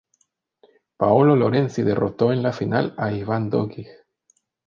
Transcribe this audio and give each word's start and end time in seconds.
Paolo 0.97 1.35
Lorenzi 1.35 1.83
derrotó 1.83 2.33
en 2.33 2.41
la 2.41 2.53
final 2.53 2.95
a 2.97 3.11
Ivan 3.11 3.51
Dodig. 3.51 3.85